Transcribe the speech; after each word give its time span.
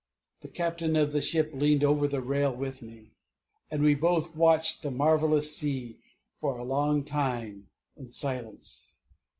The 0.39 0.47
captain 0.47 0.95
of 0.95 1.11
the 1.11 1.21
ship 1.21 1.51
leaned 1.53 1.83
over 1.83 2.07
the 2.07 2.23
rail 2.23 2.51
with 2.51 2.81
me; 2.81 3.11
and 3.69 3.83
we 3.83 3.93
both 3.93 4.35
watched 4.35 4.81
the 4.81 4.89
marvellous 4.89 5.55
sea 5.55 5.99
for 6.33 6.57
a 6.57 6.63
long 6.63 7.03
time 7.03 7.69
in 7.95 8.09
silence. 8.09 8.97